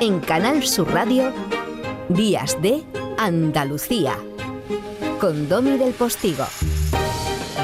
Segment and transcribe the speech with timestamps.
[0.00, 1.32] En Canal Sur Radio,
[2.08, 2.84] Días de
[3.18, 4.16] Andalucía,
[5.20, 6.44] con Domi del Postigo.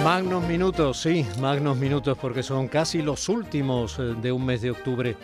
[0.02, 4.72] Magnos minutos, sí, magnos minutos, porque son casi los últimos eh, de un mes de
[4.72, 5.16] octubre.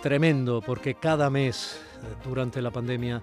[0.00, 3.20] Tremendo, porque cada mes eh, durante la pandemia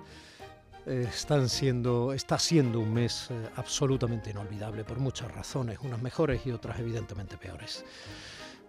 [0.86, 7.38] eh, está siendo un mes absolutamente inolvidable por muchas razones, unas mejores y otras evidentemente
[7.38, 7.86] peores.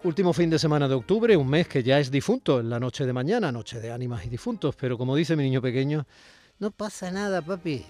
[0.05, 3.07] Último fin de semana de octubre, un mes que ya es difunto, en la noche
[3.07, 6.04] de mañana, noche de ánimas y difuntos, pero como dice mi niño pequeño,
[6.58, 7.86] no pasa nada, papi.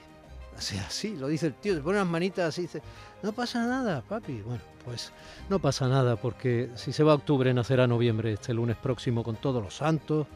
[0.56, 2.82] O sea, sí, lo dice el tío, se pone las manitas así, dice,
[3.24, 4.42] no pasa nada, papi.
[4.42, 5.10] Bueno, pues
[5.48, 9.34] no pasa nada, porque si se va a octubre, nacerá noviembre, este lunes próximo, con
[9.34, 10.28] todos los santos,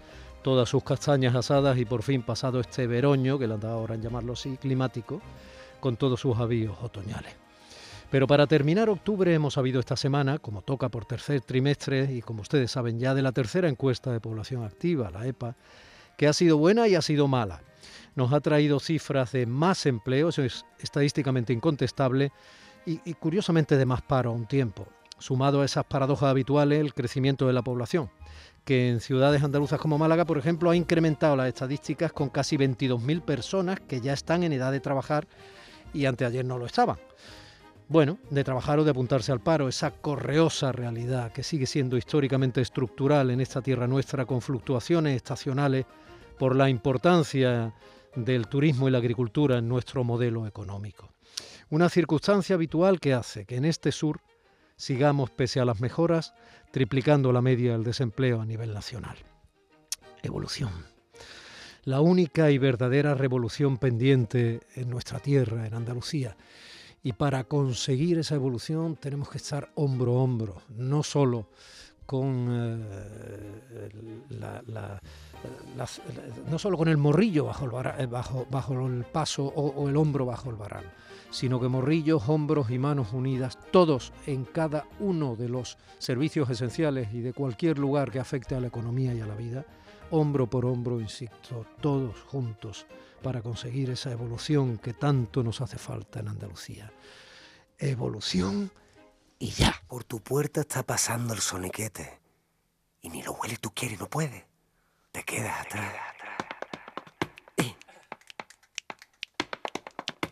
[0.42, 3.94] todas sus castañas asadas y por fin pasado este veroño, que le han dado ahora
[3.94, 5.22] en llamarlo así, climático,
[5.78, 7.47] con todos sus avíos otoñales.
[8.10, 12.40] Pero para terminar octubre hemos sabido esta semana, como toca por tercer trimestre y como
[12.40, 15.56] ustedes saben ya de la tercera encuesta de población activa, la EPA,
[16.16, 17.62] que ha sido buena y ha sido mala.
[18.14, 22.32] Nos ha traído cifras de más empleo, eso es estadísticamente incontestable,
[22.86, 24.86] y, curiosamente de más paro a un tiempo.
[25.18, 28.08] Sumado a esas paradojas habituales, el crecimiento de la población,
[28.64, 33.20] que en ciudades andaluzas como Málaga, por ejemplo, ha incrementado las estadísticas con casi 22.000
[33.20, 35.26] personas que ya están en edad de trabajar
[35.92, 36.96] y anteayer no lo estaban
[37.88, 42.60] bueno, de trabajar o de apuntarse al paro, esa correosa realidad que sigue siendo históricamente
[42.60, 45.86] estructural en esta tierra nuestra con fluctuaciones estacionales
[46.38, 47.72] por la importancia
[48.14, 51.12] del turismo y la agricultura en nuestro modelo económico.
[51.70, 54.20] Una circunstancia habitual que hace que en este sur
[54.76, 56.34] sigamos, pese a las mejoras,
[56.70, 59.16] triplicando la media del desempleo a nivel nacional.
[60.22, 60.70] Evolución.
[61.84, 66.36] La única y verdadera revolución pendiente en nuestra tierra, en Andalucía,
[67.02, 71.48] y para conseguir esa evolución tenemos que estar hombro a hombro, no solo
[72.08, 73.90] con eh,
[76.50, 79.96] no solo con el morrillo bajo el, eh, bajo, bajo el paso o, o, el
[79.96, 80.84] hombro bajo el varal,
[81.30, 87.12] sino que morrillos, hombros y manos unidas, todos en cada uno de los servicios esenciales
[87.12, 89.66] y de cualquier lugar que afecte a la economía y a la vida,
[90.10, 92.86] hombro por hombro, insisto, todos juntos
[93.22, 96.92] para conseguir esa evolución que tanto nos hace falta en Andalucía.
[97.78, 98.70] Evolución
[99.38, 99.82] y ya.
[99.86, 102.20] Por tu puerta está pasando el soniquete.
[103.00, 104.44] Y ni lo huele tú quieres, no puedes.
[105.12, 105.94] Te quedas atrás.
[107.56, 107.74] Eh.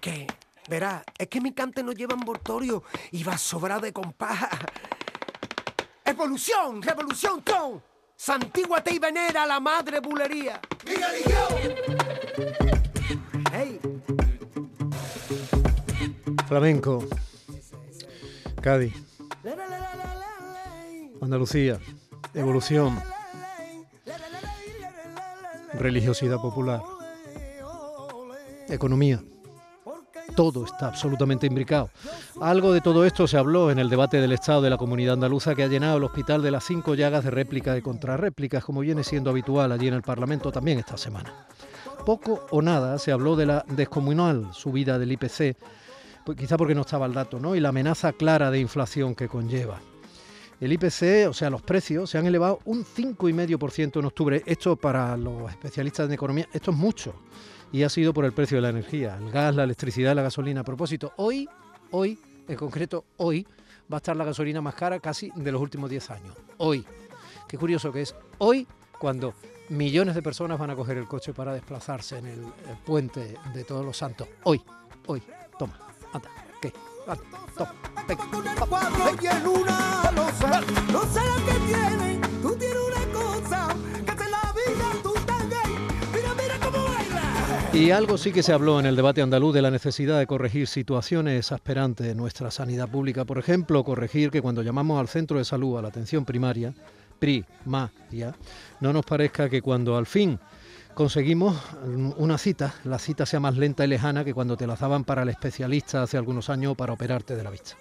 [0.00, 0.26] ¿Qué?
[0.68, 2.82] Verá, es que mi cante no lleva envoltorio
[3.12, 4.48] y va sobrado de compás.
[6.04, 6.82] ¡Evolución!
[6.82, 7.95] ¡Revolución, con!
[8.16, 10.60] Santíguate y venera a la madre bulería.
[13.52, 13.80] Hey.
[16.48, 17.04] Flamenco.
[18.60, 18.94] Cádiz.
[21.20, 21.78] Andalucía.
[22.34, 23.00] Evolución.
[25.74, 26.82] Religiosidad popular.
[28.68, 29.22] Economía
[30.36, 31.90] todo está absolutamente imbricado.
[32.40, 35.54] Algo de todo esto se habló en el debate del Estado de la Comunidad Andaluza
[35.54, 39.04] que ha llenado el hospital de las cinco llagas de réplica y contrarréplicas, como viene
[39.04, 41.46] siendo habitual allí en el Parlamento también esta semana.
[42.04, 45.56] Poco o nada se habló de la descomunal subida del IPC,
[46.24, 47.56] pues quizá porque no estaba el dato, ¿no?
[47.56, 49.80] Y la amenaza clara de inflación que conlleva.
[50.60, 54.42] El IPC, o sea, los precios, se han elevado un 5,5% en octubre.
[54.44, 57.14] Esto para los especialistas en economía, esto es mucho
[57.72, 60.60] y ha sido por el precio de la energía, el gas, la electricidad, la gasolina.
[60.60, 61.48] A propósito, hoy,
[61.90, 63.46] hoy, en concreto hoy,
[63.92, 66.36] va a estar la gasolina más cara casi de los últimos 10 años.
[66.58, 66.84] Hoy.
[67.48, 68.66] Qué curioso que es hoy
[68.98, 69.34] cuando
[69.68, 72.40] millones de personas van a coger el coche para desplazarse en el,
[72.84, 74.28] puente de Todos los Santos.
[74.44, 74.62] Hoy,
[75.06, 75.22] hoy.
[75.58, 75.78] Toma,
[76.12, 76.28] anda,
[76.60, 76.72] ¿qué?
[77.56, 77.72] Toma,
[87.76, 90.66] Y algo sí que se habló en el debate andaluz de la necesidad de corregir
[90.66, 93.26] situaciones exasperantes en nuestra sanidad pública.
[93.26, 96.72] Por ejemplo, corregir que cuando llamamos al centro de salud a la atención primaria,
[97.18, 98.34] primaria,
[98.80, 100.40] no nos parezca que cuando al fin
[100.94, 101.54] conseguimos
[102.16, 105.22] una cita, la cita sea más lenta y lejana que cuando te la daban para
[105.22, 107.76] el especialista hace algunos años para operarte de la vista.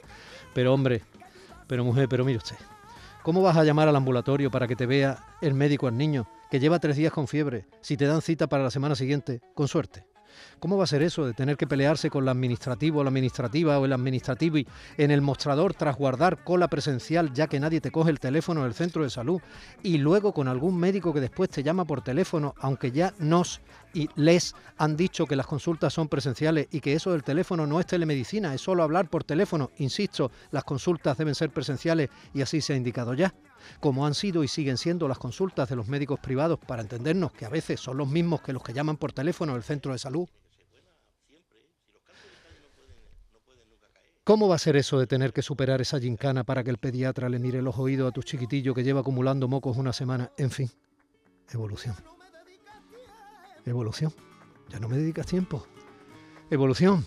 [0.53, 1.03] Pero hombre,
[1.67, 2.57] pero mujer, pero mire usted,
[3.23, 6.59] ¿cómo vas a llamar al ambulatorio para que te vea el médico al niño que
[6.59, 10.05] lleva tres días con fiebre, si te dan cita para la semana siguiente, con suerte.
[10.59, 13.85] ¿Cómo va a ser eso de tener que pelearse con la administrativo la administrativa o
[13.85, 14.57] el administrativo
[14.97, 18.73] en el mostrador tras guardar cola presencial ya que nadie te coge el teléfono del
[18.73, 19.41] centro de salud
[19.83, 23.61] y luego con algún médico que después te llama por teléfono aunque ya nos
[23.93, 27.79] y les han dicho que las consultas son presenciales y que eso del teléfono no
[27.79, 29.71] es telemedicina, es solo hablar por teléfono.
[29.77, 33.33] Insisto, las consultas deben ser presenciales y así se ha indicado ya.
[33.79, 37.45] Como han sido y siguen siendo las consultas de los médicos privados, para entendernos que
[37.45, 40.27] a veces son los mismos que los que llaman por teléfono al centro de salud.
[44.23, 47.29] ¿Cómo va a ser eso de tener que superar esa gincana para que el pediatra
[47.29, 50.31] le mire los oídos a tu chiquitillo que lleva acumulando mocos una semana?
[50.37, 50.71] En fin,
[51.51, 51.95] evolución.
[53.65, 54.11] Evolución.
[54.69, 55.67] Ya no me dedicas tiempo.
[56.49, 57.05] Evolución.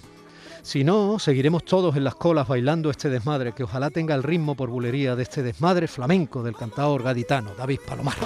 [0.62, 4.54] Si no, seguiremos todos en las colas bailando este desmadre, que ojalá tenga el ritmo
[4.54, 8.16] por bulería de este desmadre flamenco del cantador gaditano David Palomar.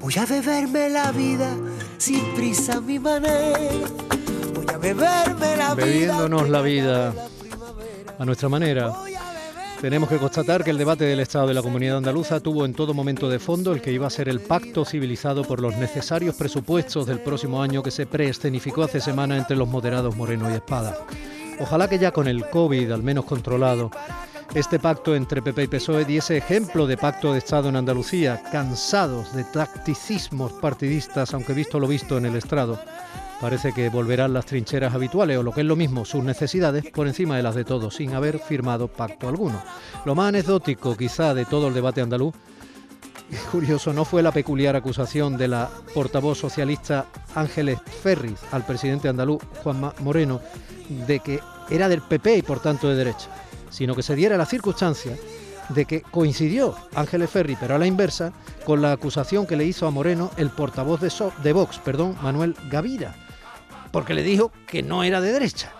[0.00, 1.56] Voy a beberme la vida
[2.02, 3.86] sin prisa mi manera.
[4.54, 5.86] Voy a beberme la vida.
[5.86, 7.14] Bebiéndonos la vida
[8.18, 8.92] a nuestra manera.
[9.80, 12.92] Tenemos que constatar que el debate del Estado de la Comunidad Andaluza tuvo en todo
[12.92, 17.06] momento de fondo el que iba a ser el pacto civilizado por los necesarios presupuestos
[17.06, 21.06] del próximo año que se preescenificó hace semana entre los moderados Moreno y Espada.
[21.60, 23.92] Ojalá que ya con el COVID al menos controlado
[24.54, 29.34] este pacto entre PP y PSOE diese ejemplo de pacto de Estado en Andalucía, cansados
[29.34, 32.78] de tacticismos partidistas, aunque visto lo visto en el estrado.
[33.40, 37.06] Parece que volverán las trincheras habituales, o lo que es lo mismo, sus necesidades por
[37.06, 39.62] encima de las de todos, sin haber firmado pacto alguno.
[40.04, 42.34] Lo más anecdótico quizá de todo el debate andaluz,
[43.52, 49.42] curioso, no fue la peculiar acusación de la portavoz socialista Ángeles Ferriz al presidente andaluz
[49.62, 50.42] Juan Moreno
[51.06, 51.40] de que
[51.70, 53.30] era del PP y por tanto de derecha
[53.72, 55.16] sino que se diera la circunstancia
[55.70, 58.32] de que coincidió Ángeles Ferri, pero a la inversa,
[58.64, 63.14] con la acusación que le hizo a Moreno el portavoz de, Vox, perdón, Manuel Gavira,
[63.90, 65.72] porque le dijo que no era de derecha.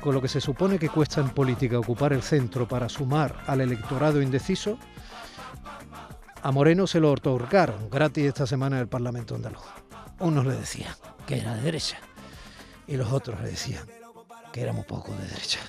[0.00, 3.60] Con lo que se supone que cuesta en política ocupar el centro para sumar al
[3.60, 4.78] electorado indeciso,
[6.42, 9.62] a Moreno se lo otorgaron gratis esta semana en el Parlamento andaluz.
[10.18, 10.94] Unos le decían
[11.26, 11.98] que era de derecha
[12.86, 13.86] y los otros le decían
[14.52, 15.60] que era muy poco de derecha.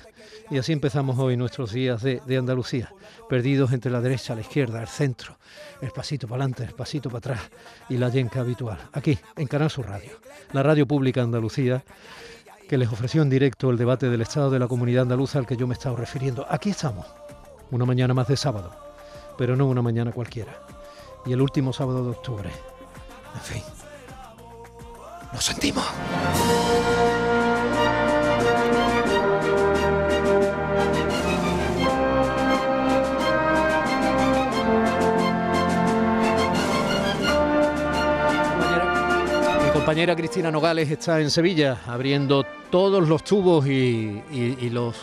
[0.48, 2.92] Y así empezamos hoy nuestros días de, Andalucía,
[3.28, 5.38] perdidos entre la derecha, la izquierda, el centro,
[5.80, 7.40] el pasito para adelante, el pasito para atrás
[7.88, 10.12] y la yenca habitual, aquí en Canal Sur Radio,
[10.52, 11.84] la radio pública Andalucía,
[12.68, 15.56] que les ofreció en directo el debate del estado de la comunidad andaluza al que
[15.56, 16.46] yo me he estado refiriendo.
[16.48, 17.06] Aquí estamos,
[17.72, 18.72] una mañana más de sábado,
[19.36, 20.60] pero no una mañana cualquiera.
[21.24, 22.50] Y el último sábado de octubre.
[23.34, 23.62] En fin,
[25.32, 25.84] nos sentimos.
[39.86, 44.20] Compañera Cristina Nogales está en Sevilla abriendo todos los tubos y,
[44.72, 44.96] los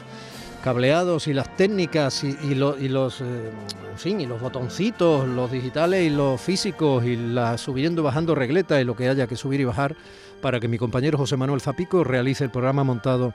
[0.62, 3.50] cableados y las técnicas y, los eh,
[3.96, 8.82] fin y los botoncitos, los digitales y los físicos y la subiendo y bajando regleta
[8.82, 9.96] y lo que haya que subir y bajar
[10.42, 13.34] para que mi compañero José Manuel Zapico realice el programa montado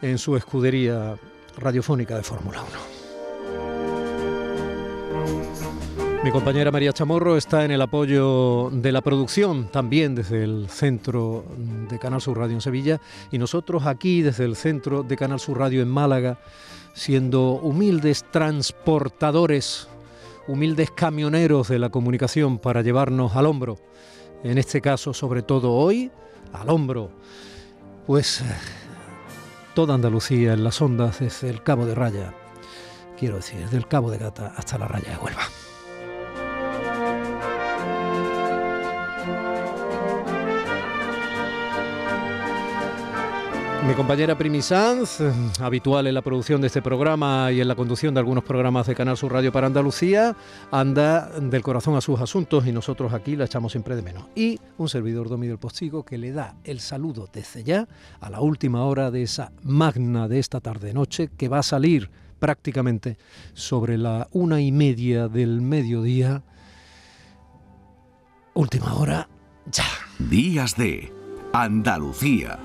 [0.00, 1.16] en su escudería
[1.56, 2.97] radiofónica de Fórmula 1.
[6.24, 11.44] Mi compañera María Chamorro está en el apoyo de la producción, también desde el centro
[11.88, 13.00] de Canal Sur Radio en Sevilla,
[13.30, 16.38] y nosotros aquí desde el centro de Canal Sur Radio en Málaga,
[16.92, 19.88] siendo humildes transportadores,
[20.48, 23.78] humildes camioneros de la comunicación para llevarnos al hombro,
[24.42, 26.10] en este caso sobre todo hoy,
[26.52, 27.10] al hombro,
[28.06, 28.42] pues
[29.72, 32.34] toda Andalucía en las ondas desde el Cabo de Raya,
[33.16, 35.42] quiero decir, desde el Cabo de Gata hasta la Raya de Huelva.
[43.88, 45.22] Mi compañera Primi Sanz,
[45.60, 48.94] habitual en la producción de este programa y en la conducción de algunos programas de
[48.94, 50.36] Canal Sur Radio para Andalucía,
[50.70, 54.26] anda del corazón a sus asuntos y nosotros aquí la echamos siempre de menos.
[54.34, 57.88] Y un servidor Domi del Postigo que le da el saludo desde ya
[58.20, 63.16] a la última hora de esa magna de esta tarde-noche que va a salir prácticamente
[63.54, 66.42] sobre la una y media del mediodía.
[68.52, 69.30] Última hora,
[69.72, 69.86] ya.
[70.18, 71.10] Días de
[71.54, 72.58] Andalucía.